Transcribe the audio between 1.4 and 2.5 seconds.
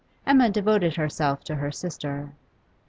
to her sister.